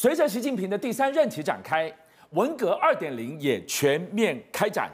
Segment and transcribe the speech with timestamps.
[0.00, 1.92] 随着习近平的第三任期展开，
[2.30, 4.88] 文革二点零也全面开展，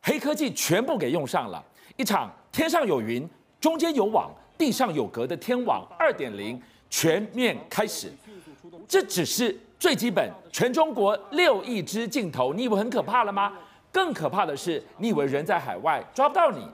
[0.00, 1.64] 黑科技全部给用上了，
[1.96, 3.24] 一场天上有云，
[3.60, 4.28] 中间有网，
[4.58, 6.60] 地上有格的天网二点零
[6.90, 8.12] 全面开始。
[8.88, 13.52] 这只是最基本，全中国六亿只镜头，你以为很可怕了吗？
[13.92, 16.66] 更可怕的是，你以为人在海外抓不到你？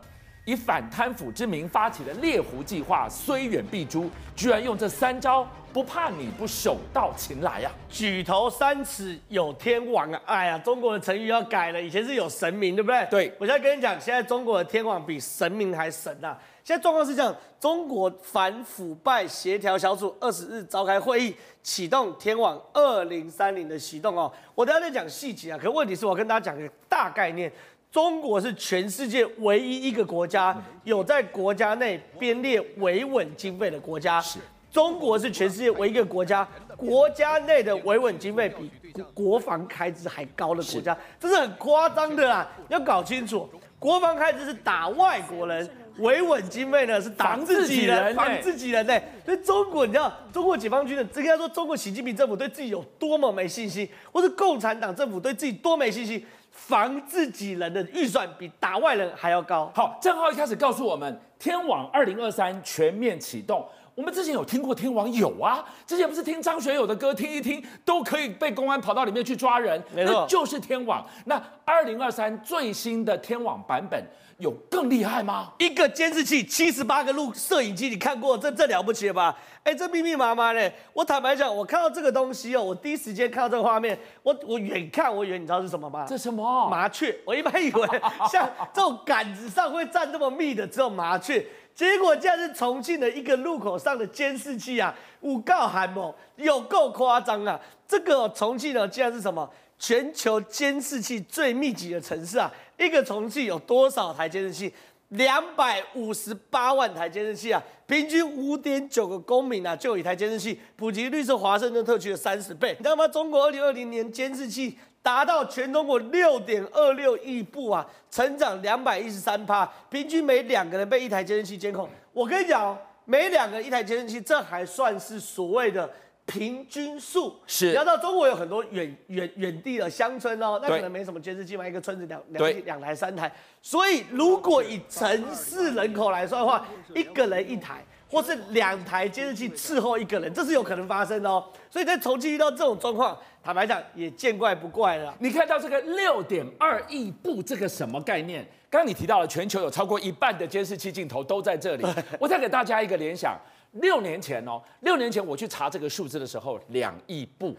[0.49, 7.77] 以反贪腐之名发起的猎狐计划，虽远必诛，居然用这三招，不怕你不手到擒来呀、啊！
[7.91, 10.19] 举头三尺有天王啊！
[10.25, 13.07] 哎呀，中国的成语要改了，以前是有神明，对不对？
[13.11, 16.39] 对，我现在跟你讲，现在中国的天王比神明还神呐、啊！
[16.65, 24.33] 现在状况是这样，中国反腐败协调小组二十日召开会议，启动天网二零三零的行动哦。
[24.55, 27.53] 我等下再讲细节啊，可问题是我跟大家讲个大概念。
[27.91, 34.21] 中国是全世界唯一一个国家有在国家内编列维稳经费的国家。
[34.21, 34.39] 是，
[34.71, 38.71] 中国是全世界唯一一个国家，国家内的维稳经费比
[39.15, 42.47] 国防开支还高的国家，这是很夸张的啦。
[42.69, 49.01] 要搞清楚，国防开支是打外国人，维稳经费呢是打自己人，防自己人呢。
[49.25, 56.23] 所以中国，你知道中国解放军的，这个要说中国习近平政府对自己有多么没信心，或是共产党政府对自己多没信心。
[56.59, 59.71] 防自己人的预算比打外人还要高。
[59.75, 63.67] 好，正浩一开始告诉我们，天网二零二三全面启动。
[63.99, 71.05] 我们之前有听过天网有啊，之前不是听张学友的歌，听一听都可以被公安跑到里面去抓人，没错，就是天网。
[71.25, 74.01] 那二零二三最新的天网版本
[74.39, 75.53] 有更厉害吗？
[75.59, 79.37] 一个监视器，七十八个录摄影机，你看过这这了不起了吧？
[79.65, 80.73] 哎，这密密麻麻的。
[80.93, 86.07] 我坦白讲，我看到这个东西哦，我第一时间看到这个画面，我我远看，我以为你知道是什么吗？
[86.09, 86.71] 这什么？
[86.71, 87.13] 麻雀。
[87.25, 87.89] 我一般以为
[88.31, 91.45] 像这种杆子上会站这么密的只有麻雀。
[91.79, 94.93] 结果竟然是重庆的一个路口上的监视器啊！
[95.21, 97.61] 五告寒某有够夸张啊！
[97.87, 99.49] 这个重庆呢，竟然是什么？
[99.79, 102.53] 全球监视器最密集的城市啊！
[102.79, 104.75] 一个重庆有多少台监视器？
[105.11, 107.63] 两百五十八万台监视器啊！
[107.87, 112.75] 平均五点九个公民啊就有一台监视器，普及率是华盛顿特区的三十倍。
[112.77, 113.07] 你知道吗？
[113.07, 114.77] 中国二零二零年监视器。
[115.03, 121.89] 达到全中国六点二六亿部啊，成长两百一十三趴，平均每两个人被一台监视器监控。
[122.13, 125.89] 我跟你讲，每两个一台监视器，这还算是所谓的
[126.27, 127.35] 平均数。
[127.47, 133.33] 是，你要知道中国有很多远远远地的乡村哦，那可能没什么监视器嘛，一个村子两两两台三台。
[133.63, 137.85] 所以如果以城市人口来算的话，一个人一台。
[138.11, 141.45] 或是两台监视器伺候一个人，这是有可能发生的哦。
[141.71, 145.15] 所以在重庆遇到这种状况，坦白讲也见怪不怪了。
[145.21, 148.43] 你看到这个六点二亿部，这个什么概念？
[148.71, 151.87] 刚刚你提到了全球有超过一半的监视器镜头都在这里。
[152.19, 153.39] 我再给大家一个联想：
[153.73, 157.57] 六年前哦，六年前我去查这个数字的时候，两亿部，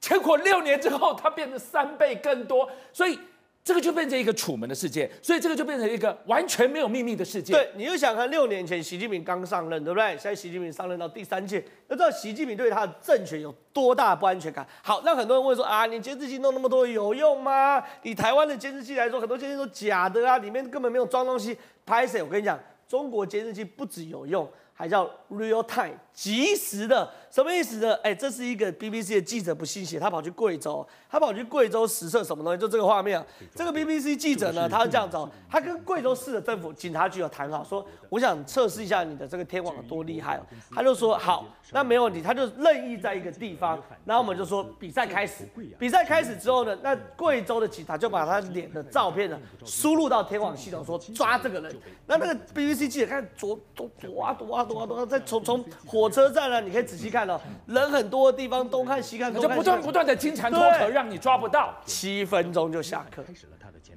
[0.00, 3.18] 结果六年之后它变成三倍更多，所以。
[3.64, 7.52] 这个就变成一个楚门的世界，所以这个就变成一个完全没有秘密的世界。
[7.52, 10.10] 对，你又想看六年前习近平刚上任，对不对？
[10.12, 14.66] 现在习近平上任到第三届，要知道习近平对他的政权有多大不安全感。
[14.82, 17.80] 好，那很多人问说啊，你监视器弄那么多有用吗？
[18.02, 21.56] 以台湾的监视器来说，很多监视器都假的啊，里面根本没有装东西。
[21.86, 22.20] 拍谁？
[22.20, 22.58] 我跟你讲，
[22.88, 25.94] 中国监视器不止有用，还叫 real time。
[26.14, 27.94] 即时的什么意思呢？
[28.02, 32.60] 哎，这是一个 BBC 的记者不信邪，他跑去贵州，他跑去贵州实测什么东西？
[32.60, 35.16] 就这个画面啊，这个 BBC 记者呢，他是这样子，
[35.48, 40.38] 他跟贵州市的政府警察局有谈好，说我想测试一下你的这个天网有多厉害，
[40.74, 51.74] 他就说好，那没问题，他就任意在一个地方，然后我们就说比赛开始，比赛开始之后呢，那贵州的警察就把他脸的照片呢输入到天网系统，说抓这个人，
[52.06, 56.01] 那那个 BBC 记者看左躲躲啊躲啊躲啊躲啊，再从从火。
[56.02, 61.72] 火车站呢，你可以仔细看哦，人很多的地方，东看西看，就不断不断的金蝉脱壳，让你抓不到。
[61.84, 63.22] 七分钟就下课，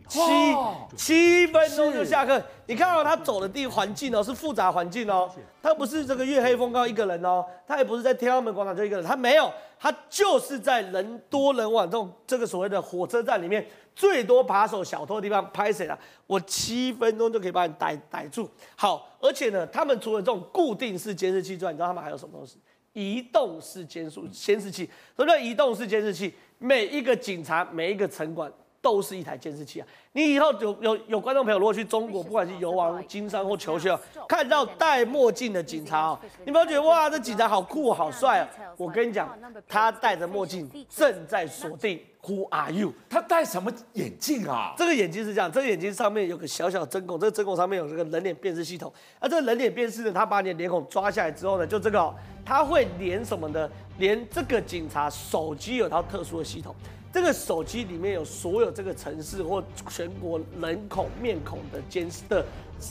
[0.08, 0.56] 七
[0.96, 2.40] 七分钟就下课。
[2.68, 5.28] 你看到他走的地环境哦，是复杂环境哦，
[5.64, 15.98] 他不是这个月黑风高一个人哦，他也不是在天安门广场就一个人，他没有，他就是在人多人往这种这个所谓的火车站里面最多扒手小偷的地方拍谁了？
[16.28, 18.50] 我七分钟就可以把你逮逮住。
[18.76, 19.10] 好。
[19.22, 22.60] 而且呢，他们除了这种固定式监视器之外，你知道他们还有什么东西？
[22.94, 24.86] 移动式监视监视器。
[25.16, 26.32] 什么叫移动式监视器？
[26.60, 28.52] 每一个警察、每一个城管
[28.86, 29.88] 都是一台监视器啊！
[30.12, 33.98] 你以后有有有观众朋友，如果去中国，不管是游玩、经商或求学，
[34.28, 38.48] 看到戴墨镜的警察哦，你不要觉得哇，这警察好酷好帅啊！
[38.78, 39.36] 我跟你讲，
[39.68, 42.94] 他戴着墨镜，正在锁定 Who are you？
[43.10, 44.76] 他戴什么眼镜啊？
[44.78, 48.94] 这个眼镜是这样，这个眼镜上面有个小小针孔，这个针孔上面有这个人脸辨识系统。
[49.20, 52.14] 那这个人脸辨识呢，他把你的脸孔抓下来之后呢，就这个、哦，
[52.46, 53.68] 他会连什么呢？
[53.98, 56.76] 连这个警察手机有套特殊的系统。
[57.16, 62.46] 这个手机里面有所有这个城市或全国人口面孔的监视的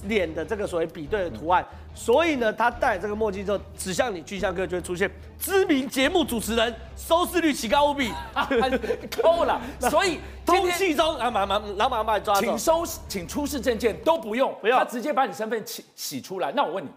[0.05, 1.62] 脸的这个所谓比对的图案，
[1.94, 8.11] 所以呢，他戴这个墨镜之后，指向你巨象哥就会出现知名节目主持人，收视率奇高无比，
[9.23, 9.61] 够了。
[9.79, 16.50] 所以通气中啊，马马老马把你抓走，请收，请出示证件都不用，不要，他直接把你身份洗洗出来。
[16.53, 16.88] 那我问你，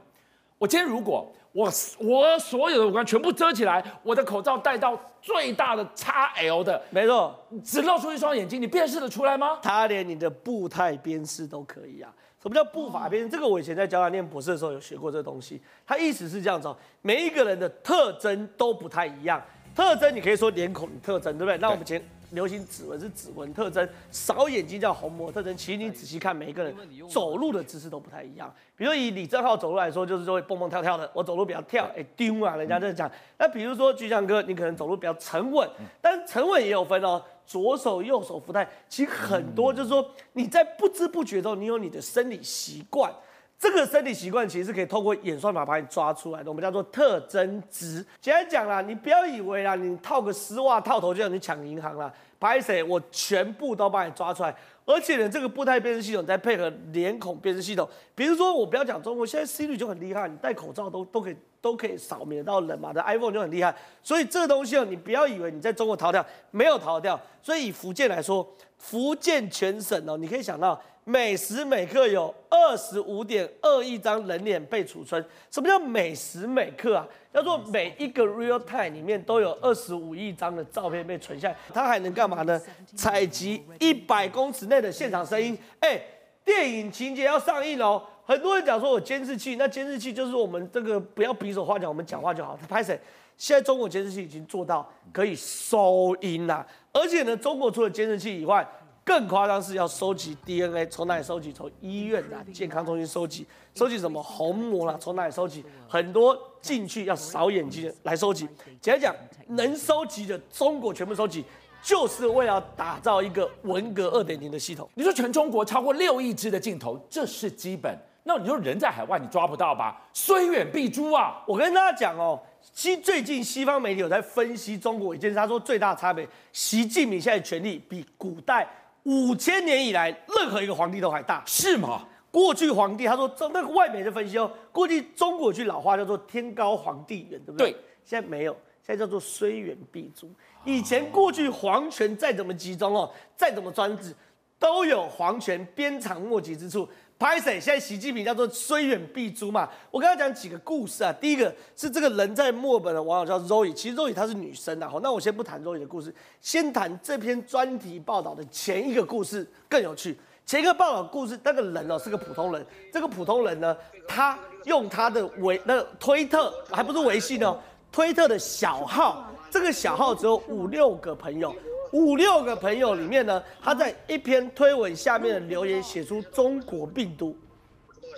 [0.57, 1.31] 我今天如果。
[1.53, 9.57] 我我所有的五官全部遮起来，我的口罩戴到最大的 XL 的，没错，只露出一双眼睛，你辨识得出来吗？
[9.63, 12.13] 他连你的步态辨识都可以啊。
[12.39, 13.29] 什么叫步法辨识？
[13.29, 15.59] 这个我以前在交大念博士的时候有学过这个东西。
[15.83, 16.71] 他意思是这样子，
[17.01, 19.43] 每一个人的特征都不太一样。
[19.73, 21.57] 特征你可以说脸孔特征，对不对？
[21.57, 21.99] 那我们前。
[22.31, 25.55] 流行指纹是指纹特征，扫眼睛叫虹膜特征。
[25.55, 26.75] 其实你仔细看，每一个人
[27.09, 28.53] 走路的姿势都不太一样。
[28.75, 31.09] 比如以李正浩走路来说，就是说会蹦蹦跳跳的。
[31.13, 33.09] 我走路比较跳，哎、欸，丢啊，人家这样讲。
[33.37, 35.69] 那比如说巨象哥，你可能走路比较沉稳，
[36.01, 38.67] 但沉稳也有分哦，左手右手福袋。
[38.89, 43.11] 其实很多就是说你在不知不觉中，你有你的生理习惯。
[43.59, 48.05] 这个身体习惯其实是可以透过演算法把你抓出来的，我们叫做特征值。
[48.21, 52.13] 简单讲啦，你不要以为啦，你套个丝袜套头就让你抢银行啦。
[52.39, 52.83] 拍谁？
[52.83, 54.55] 我全部都把你抓出来，
[54.85, 61.35] 而且呢，这个步态辨识系统再配合脸孔辨识系统，比如说我不要讲中国，现在 Siri 就很厉害，你戴口罩都都可以
[61.67, 63.75] 都可以扫描到人嘛，的 iPhone 就很厉害。
[64.01, 67.19] 所以这个东西哦，你不要以为你在中国逃掉，没有逃掉。
[67.43, 68.47] 所以以福建来说，
[68.77, 70.81] 福建全省哦，你可以想到。
[71.09, 75.25] 每时每刻有二十五点二亿张人脸被储存。
[75.49, 77.07] 什么叫每时每刻啊？
[77.33, 81.55] 叫做每一个 real time 里面都有二十五亿张的照片被存下来。
[81.73, 82.61] 它还能干嘛呢？
[82.93, 85.57] 采集一百公尺内的现场声音。
[85.79, 85.97] 哎，
[86.43, 88.03] 电影情节要上映哦。
[88.27, 92.59] 很多人讲说，我监视器，那监视器就是我们这个不要比手画脚，我们讲话就好。
[92.59, 92.99] 他拍谁？
[93.37, 98.67] 现在中国监视器已经做到可以收音了，而且呢，中国除了监视器以外，
[99.05, 101.53] 更夸张是要收集 DNA，从哪里收集？
[101.53, 104.97] 从医院的健康中心收集，收集什么虹膜啦？
[104.99, 105.63] 从哪里收集？
[105.87, 108.45] 很多进去要扫眼睛来收集。
[108.81, 109.15] 简单讲，
[109.55, 111.45] 能收集的中国全部收集，
[111.81, 114.89] 就是为了打造一个文革二点零的系统。
[114.95, 117.97] 你说全中国超过六亿支的镜头，这是基本。
[118.27, 119.99] 那你说人在海外，你抓不到吧？
[120.11, 121.41] 虽远必诛啊！
[121.47, 122.37] 我跟大家讲哦，
[122.73, 128.67] 西最近西方媒体有在分析中国一件事，他说最大差别，习近平现在权力比古代。
[129.03, 132.05] 五千年以来，任何一个皇帝都还大，是吗？
[132.29, 137.71] 过去皇帝，他说，那个外媒的分析哦，过去中国有句老话叫做“天高皇帝远”，对不对？
[137.71, 137.79] 对。
[138.03, 138.51] 现在没有，
[138.85, 140.29] 现在叫做“虽远必诛”。
[140.65, 144.13] 以前过去皇权再怎么集中哦，再怎么专制，
[144.59, 146.87] 都有皇权鞭长莫及之处。
[147.19, 147.59] 拍谁？
[147.59, 149.67] 现在习近平叫做虽远必诛嘛。
[149.89, 151.11] 我跟他讲几个故事啊。
[151.13, 154.87] 第一个是这个人在墨尔本的网友叫 Zoe，其实 Zoe 她是女生啊。
[154.87, 160.15] 好，那我先不谈 Zoe 的故事，先谈这篇专题报道的前一个故事更有趣。
[160.45, 162.65] 前一个报道故事，那个人哦是个普通人。
[162.93, 163.75] 这个普通人呢，
[164.07, 167.59] 他用他的微那推特，还不是微信哦，
[167.91, 171.53] 推特的小号，这个小号只有五六个朋友。
[171.91, 177.37] 五六个朋友里面呢，他在一篇推文下面的留言写出中国病毒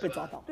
[0.02, 0.42] 被抓到，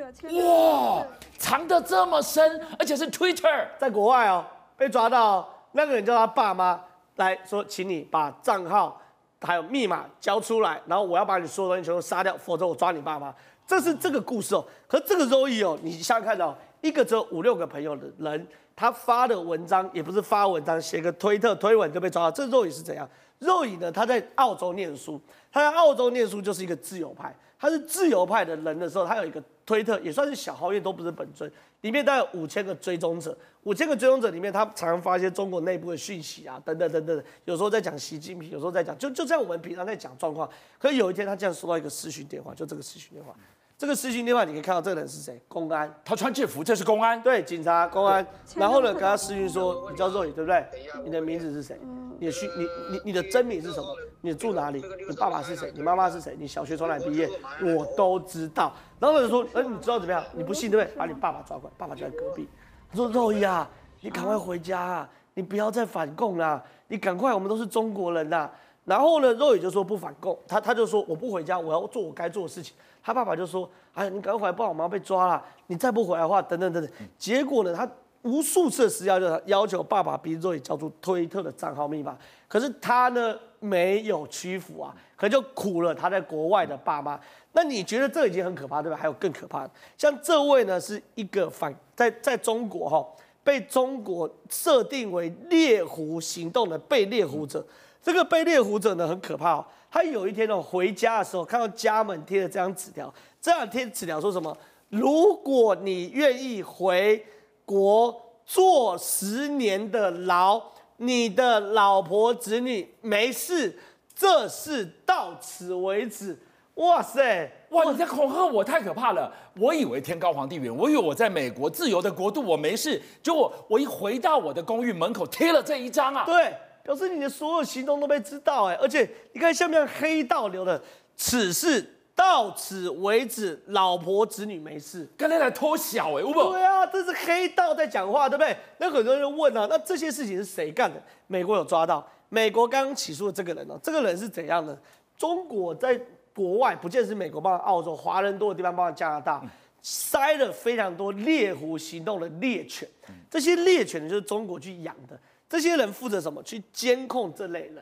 [0.45, 1.07] 哇，
[1.39, 4.45] 藏得这么深，而且是 Twitter 在国外哦，
[4.77, 6.81] 被抓到，那个人叫他爸妈
[7.17, 9.01] 来说，请你把账号
[9.41, 13.35] 还有密码交出来，然后我要把你所有东西全都杀掉，否则我抓你爸妈。
[13.67, 18.47] 这是这个故事哦，可是这个 Zoe 哦，你想想看哦一个只有五六个朋友的人。
[18.79, 22.31] 他发的文章也不是发文章，写个推特推文就被抓到。
[22.31, 23.09] 这肉乙是怎样？
[23.41, 23.91] 肉乙呢？
[23.91, 25.21] 他在澳洲念书，
[25.51, 27.35] 他在澳洲念书就是一个自由派。
[27.59, 33.37] 他是自由派的人的时候，他有一个推特，也算是小号，因为都不是本尊，里面大概有五千个追踪者。
[33.65, 37.25] 五千个追踪者里面，他常常发一些中国内部的讯息啊，等等等等。
[37.47, 40.49] 有时候在讲习近平，有时候在讲，就就像我们平常在讲状况。
[40.79, 43.35] 可是有一天，他竟然收到一个视讯电话，就这个视讯电话。
[43.79, 45.41] 这个视讯电话，你可以看到这个人是谁？
[45.47, 47.23] 公安，他穿制服，这是公安。
[47.23, 48.27] 对，警察，公安。
[48.57, 50.67] 然后呢，跟他私讯说：“你叫若雨对不对？
[51.05, 51.79] 你的名字是谁？
[52.19, 53.87] 你的虚，你你你的真名是什么？
[54.21, 54.83] 你住哪里？
[55.09, 55.73] 你爸爸是谁？
[55.77, 56.35] 你妈妈是谁？
[56.37, 57.31] 你小学从哪里毕业？
[57.63, 60.25] 我都知道。”然后他就说：“哎，你知道怎么样？
[60.33, 60.97] 你不信对不对？
[60.97, 62.49] 把你爸爸抓过来，爸爸就在隔壁。”
[62.91, 63.71] 他说：“Zoe 啊，
[64.01, 65.09] 你赶快回家啊！
[65.35, 66.61] 你不要再反共了！
[66.89, 68.51] 你赶快，我们都是中国人呐！
[68.89, 72.75] 然后呢，肉也就说不反共，他他就说我不回家，我要做我该做的事情。
[73.03, 75.45] 他爸爸就说：“哎，你赶快回来，不然我们要被抓了。
[75.67, 77.87] 你再不回来的话，等等等等。”结果呢，他
[78.23, 82.17] 无数次施压，就要求爸爸逼肉也交出推特的账号密码。
[82.49, 87.21] 可是他呢，没有屈服啊，可就苦了他在国外的爸妈。
[87.53, 88.97] 那你觉得这已经很可怕，对吧？
[88.97, 93.07] 还有更可怕的，像这位呢，是一个反在在中国哈，
[93.45, 97.65] 被中国设定为猎狐行动的被猎狐者。
[98.09, 99.67] 这个被猎狐者呢，很可怕哦。
[99.91, 104.57] 他有一天呢，回家的时候看到家门贴了这张纸条，这样贴纸条说什么？
[104.89, 107.23] 如果你愿意回
[107.67, 110.59] 国坐十年的牢，
[110.97, 113.79] 你的老婆子女没事，
[114.15, 116.39] 这事到此为止。
[116.77, 117.85] 哇塞，哇！
[117.93, 119.31] 你在恐吓我，太可怕了。
[119.59, 123.03] 我以为天高皇帝远，我以为我在美国自由的国度，我没事。
[123.23, 126.25] 结果我一回到我的公寓门口，贴了这一张啊。
[126.25, 126.55] 对。
[126.89, 130.83] 表示你的所有行动都被知道哎，而且你看像不像黑道流的？
[131.19, 138.57] 此事到此为止，老婆子女没事，刚才在偷小哎，对啊，这是黑道在讲话，对不对？
[138.79, 140.99] 那很多人就问啊，那这些事情是谁干的？
[141.27, 143.79] 美国有抓到，美国刚刚起诉的这个人呢？
[143.83, 144.75] 这个人是怎样的？
[145.19, 146.01] 中国在
[146.35, 149.45] 国外，不见是美国，包括澳洲，华人多的地方，包括加拿大，
[149.83, 152.89] 塞了非常多猎狐行动的猎犬，
[153.29, 155.21] 这些猎犬呢，就是中国去养的。
[155.49, 156.43] 这些人负责什么？
[156.43, 157.79] 去监控这类人。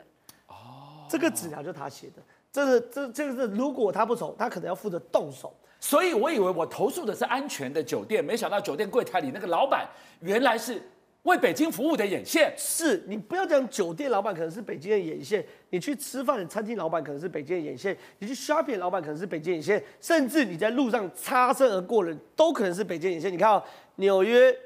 [0.47, 2.21] 哦，这个纸条就他写的。
[2.49, 5.53] 这是这这个是，如果他不从，他可能要负责动手。
[5.79, 9.87] 所以我以为我投诉的是安全的酒店，没想到酒店柜台里那个老板
[10.21, 10.81] 原来是
[11.23, 12.51] 为北京服务的眼线。
[12.57, 23.31] 是你不要讲酒店老板可能是北京的眼线，你去吃饭的餐厅老板可能是北京的眼线，你去 shopping 老板可能是北京眼线，甚至你在路上擦身而过的人都可能是北京眼线。
[23.31, 23.61] 你看哦，
[23.97, 24.57] 纽约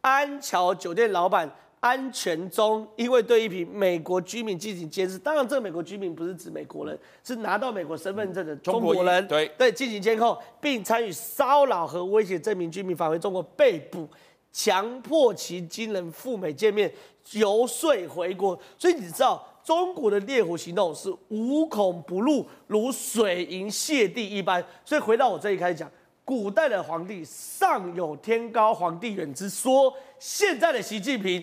[0.00, 1.50] 安桥酒店老板。
[1.80, 14.08] 安全中，因为对一批美国居民进行监视，当然这个美国居民不是指美国人，是拿到美国身份证的中国人，对对，进行监控，并参与骚扰和威胁这名居民返回中国被捕，
[14.52, 16.92] 强迫其经人赴美见面，
[17.32, 18.58] 游说回国。
[18.76, 24.64] 所以你知道，中国的猎狐行动是无孔不入，如水银泻地一般。
[24.84, 25.90] 所以回到我这里开始讲。
[26.24, 31.42] 古代的皇帝上有天高皇帝远之说，现在的习近平